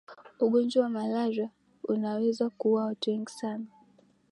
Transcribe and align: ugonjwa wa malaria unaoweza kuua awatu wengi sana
ugonjwa 0.39 0.83
wa 0.83 0.89
malaria 0.89 1.49
unaoweza 1.83 2.49
kuua 2.49 2.81
awatu 2.81 3.09
wengi 3.09 3.31
sana 3.31 3.65